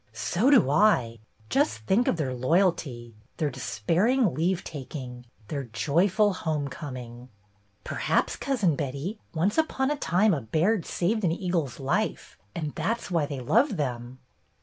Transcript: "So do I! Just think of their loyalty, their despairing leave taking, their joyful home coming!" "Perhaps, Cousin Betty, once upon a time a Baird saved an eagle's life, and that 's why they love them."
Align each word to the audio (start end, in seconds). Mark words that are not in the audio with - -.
"So 0.13 0.49
do 0.49 0.67
I! 0.71 1.19
Just 1.47 1.81
think 1.85 2.07
of 2.07 2.17
their 2.17 2.33
loyalty, 2.33 3.13
their 3.37 3.51
despairing 3.51 4.33
leave 4.33 4.63
taking, 4.63 5.27
their 5.47 5.65
joyful 5.65 6.33
home 6.33 6.69
coming!" 6.69 7.29
"Perhaps, 7.83 8.35
Cousin 8.35 8.75
Betty, 8.75 9.19
once 9.35 9.59
upon 9.59 9.91
a 9.91 9.95
time 9.95 10.33
a 10.33 10.41
Baird 10.41 10.87
saved 10.87 11.23
an 11.23 11.31
eagle's 11.31 11.79
life, 11.79 12.35
and 12.55 12.73
that 12.73 12.99
's 12.99 13.11
why 13.11 13.27
they 13.27 13.41
love 13.41 13.77
them." 13.77 14.17